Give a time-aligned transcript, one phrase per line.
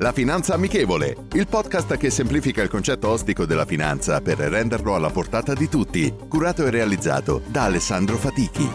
[0.00, 5.10] La Finanza Amichevole, il podcast che semplifica il concetto ostico della finanza per renderlo alla
[5.10, 8.66] portata di tutti, curato e realizzato da Alessandro Fatichi.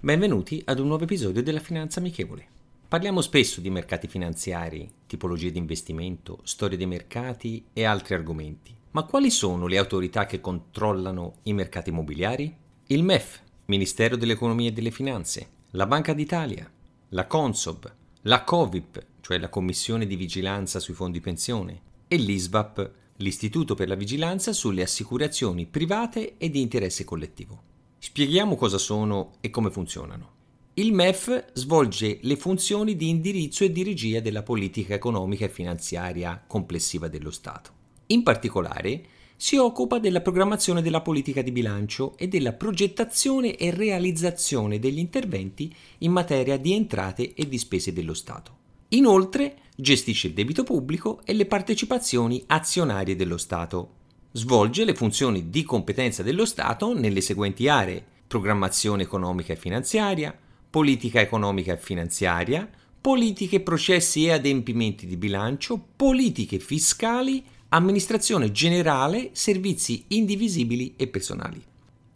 [0.00, 2.44] Benvenuti ad un nuovo episodio della Finanza Amichevole.
[2.88, 8.74] Parliamo spesso di mercati finanziari, tipologie di investimento, storie dei mercati e altri argomenti.
[8.90, 12.56] Ma quali sono le autorità che controllano i mercati immobiliari?
[12.88, 16.70] Il MEF, Ministero dell'Economia e delle Finanze, la Banca d'Italia,
[17.08, 17.90] la Consob,
[18.22, 23.94] la Covip, cioè la Commissione di Vigilanza sui Fondi Pensione, e l'ISVAP, l'Istituto per la
[23.94, 27.62] Vigilanza sulle Assicurazioni Private e di Interesse Collettivo.
[27.96, 30.32] Spieghiamo cosa sono e come funzionano.
[30.74, 36.44] Il MEF svolge le funzioni di indirizzo e di regia della politica economica e finanziaria
[36.46, 37.70] complessiva dello Stato.
[38.08, 39.04] In particolare,
[39.44, 45.70] si occupa della programmazione della politica di bilancio e della progettazione e realizzazione degli interventi
[45.98, 48.56] in materia di entrate e di spese dello Stato.
[48.88, 53.90] Inoltre gestisce il debito pubblico e le partecipazioni azionarie dello Stato.
[54.32, 60.34] Svolge le funzioni di competenza dello Stato nelle seguenti aree programmazione economica e finanziaria,
[60.70, 62.66] politica economica e finanziaria,
[62.98, 71.60] politiche, processi e adempimenti di bilancio, politiche fiscali amministrazione generale, servizi indivisibili e personali.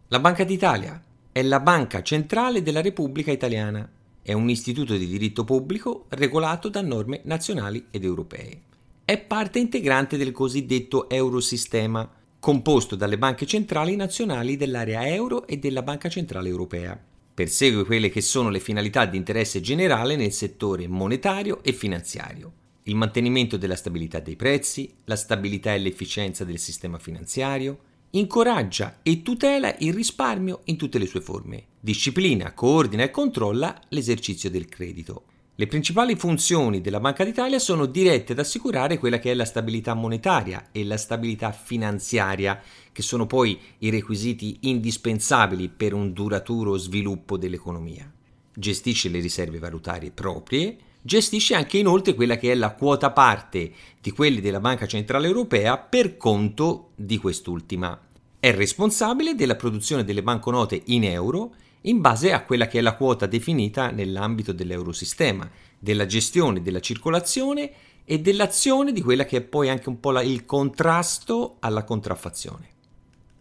[0.07, 3.91] La Banca d'Italia è la banca centrale della Repubblica Italiana.
[4.23, 8.61] È un istituto di diritto pubblico regolato da norme nazionali ed europee.
[9.05, 15.83] È parte integrante del cosiddetto Eurosistema, composto dalle banche centrali nazionali dell'area euro e della
[15.83, 16.97] Banca Centrale Europea.
[17.35, 22.58] Persegue quelle che sono le finalità di interesse generale nel settore monetario e finanziario
[22.89, 29.21] il mantenimento della stabilità dei prezzi, la stabilità e l'efficienza del sistema finanziario, incoraggia e
[29.21, 35.25] tutela il risparmio in tutte le sue forme, disciplina, coordina e controlla l'esercizio del credito.
[35.55, 39.93] Le principali funzioni della Banca d'Italia sono dirette ad assicurare quella che è la stabilità
[39.93, 47.37] monetaria e la stabilità finanziaria, che sono poi i requisiti indispensabili per un duraturo sviluppo
[47.37, 48.11] dell'economia.
[48.55, 54.11] Gestisce le riserve valutarie proprie, gestisce anche inoltre quella che è la quota parte di
[54.11, 57.99] quelli della Banca Centrale Europea per conto di quest'ultima.
[58.39, 62.95] È responsabile della produzione delle banconote in euro in base a quella che è la
[62.95, 67.71] quota definita nell'ambito dell'eurosistema, della gestione della circolazione
[68.05, 72.69] e dell'azione di quella che è poi anche un po' la, il contrasto alla contraffazione.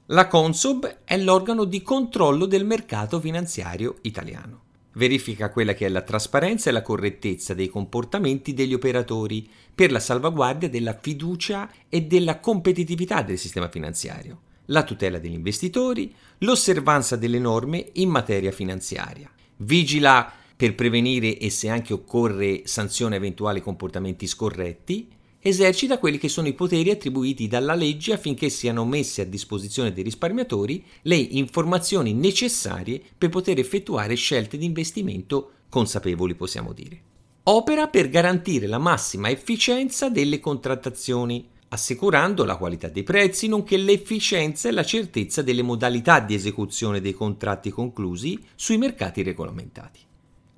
[0.05, 4.66] La Consob è l'organo di controllo del mercato finanziario italiano
[4.97, 9.99] verifica quella che è la trasparenza e la correttezza dei comportamenti degli operatori per la
[9.99, 17.39] salvaguardia della fiducia e della competitività del sistema finanziario, la tutela degli investitori, l'osservanza delle
[17.39, 19.31] norme in materia finanziaria.
[19.57, 25.07] Vigila per prevenire e se anche occorre sanzione eventuali comportamenti scorretti
[25.39, 30.03] esercita quelli che sono i poteri attribuiti dalla legge affinché siano messe a disposizione dei
[30.03, 37.01] risparmiatori le informazioni necessarie per poter effettuare scelte di investimento consapevoli, possiamo dire.
[37.43, 44.67] Opera per garantire la massima efficienza delle contrattazioni, assicurando la qualità dei prezzi, nonché l'efficienza
[44.67, 50.06] e la certezza delle modalità di esecuzione dei contratti conclusi sui mercati regolamentati.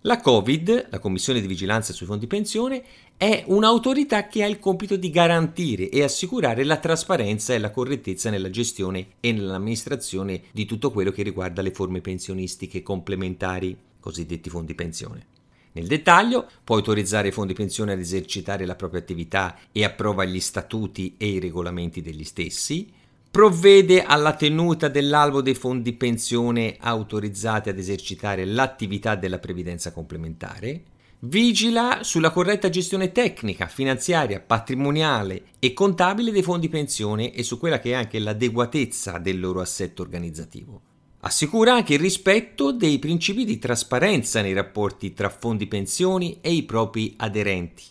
[0.04, 2.84] La Covid, la Commissione di Vigilanza sui Fondi Pensione,
[3.18, 8.30] è un'autorità che ha il compito di garantire e assicurare la trasparenza e la correttezza
[8.30, 14.74] nella gestione e nell'amministrazione di tutto quello che riguarda le forme pensionistiche complementari, cosiddetti fondi
[14.74, 15.26] pensione.
[15.74, 20.40] Nel dettaglio, può autorizzare i fondi pensione ad esercitare la propria attività e approva gli
[20.40, 22.90] statuti e i regolamenti degli stessi,
[23.32, 30.84] provvede alla tenuta dell'albo dei fondi pensione autorizzati ad esercitare l'attività della previdenza complementare,
[31.20, 37.80] vigila sulla corretta gestione tecnica, finanziaria, patrimoniale e contabile dei fondi pensione e su quella
[37.80, 40.82] che è anche l'adeguatezza del loro assetto organizzativo.
[41.22, 46.64] Assicura anche il rispetto dei principi di trasparenza nei rapporti tra fondi pensioni e i
[46.64, 47.84] propri aderenti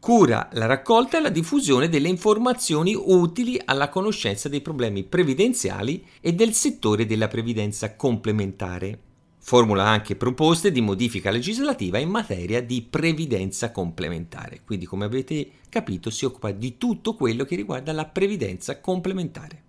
[0.00, 6.32] cura la raccolta e la diffusione delle informazioni utili alla conoscenza dei problemi previdenziali e
[6.32, 8.98] del settore della previdenza complementare.
[9.42, 14.62] Formula anche proposte di modifica legislativa in materia di previdenza complementare.
[14.64, 19.64] Quindi, come avete capito, si occupa di tutto quello che riguarda la previdenza complementare.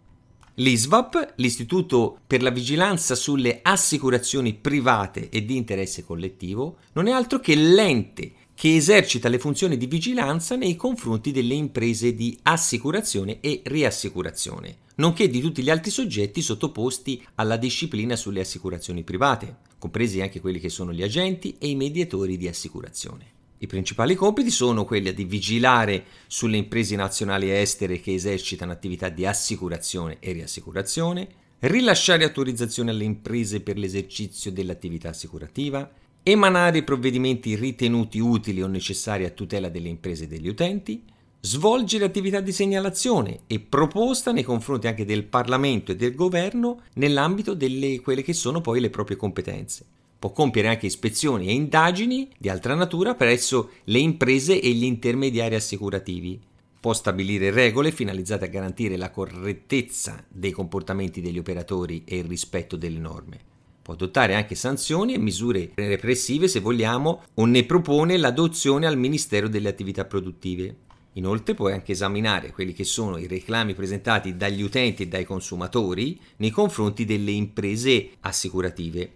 [0.56, 7.40] L'ISVAP, l'Istituto per la Vigilanza sulle Assicurazioni Private e di Interesse Collettivo, non è altro
[7.40, 13.64] che l'ente che esercita le funzioni di vigilanza nei confronti delle imprese di assicurazione e
[13.66, 20.40] riassicurazione, nonché di tutti gli altri soggetti sottoposti alla disciplina sulle assicurazioni private, compresi anche
[20.40, 23.26] quelli che sono gli agenti e i mediatori di assicurazione.
[23.58, 29.10] I principali compiti sono quelli di vigilare sulle imprese nazionali e estere che esercitano attività
[29.10, 31.28] di assicurazione e riassicurazione,
[31.62, 35.92] rilasciare autorizzazioni alle imprese per l'esercizio dell'attività assicurativa,
[36.24, 41.04] emanare provvedimenti ritenuti utili o necessari a tutela delle imprese e degli utenti,
[41.40, 47.54] svolgere attività di segnalazione e proposta nei confronti anche del Parlamento e del Governo nell'ambito
[47.54, 49.86] delle quelle che sono poi le proprie competenze
[50.22, 55.56] può compiere anche ispezioni e indagini di altra natura presso le imprese e gli intermediari
[55.56, 56.40] assicurativi.
[56.80, 62.76] Può stabilire regole finalizzate a garantire la correttezza dei comportamenti degli operatori e il rispetto
[62.76, 63.51] delle norme.
[63.92, 69.50] Può adottare anche sanzioni e misure repressive se vogliamo o ne propone l'adozione al Ministero
[69.50, 70.76] delle attività produttive.
[71.14, 76.18] Inoltre può anche esaminare quelli che sono i reclami presentati dagli utenti e dai consumatori
[76.38, 79.12] nei confronti delle imprese assicurative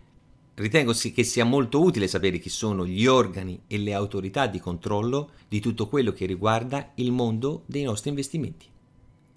[0.55, 5.31] Ritengo che sia molto utile sapere chi sono gli organi e le autorità di controllo
[5.47, 8.65] di tutto quello che riguarda il mondo dei nostri investimenti.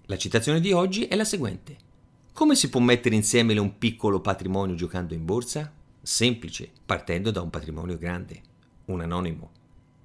[0.05, 1.87] La citazione di oggi è la seguente.
[2.39, 5.73] Come si può mettere insieme un piccolo patrimonio giocando in borsa?
[6.01, 8.41] Semplice, partendo da un patrimonio grande.
[8.85, 9.51] Un anonimo.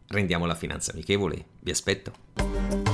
[0.08, 1.46] Rendiamo la finanza amichevole.
[1.60, 2.94] Vi aspetto.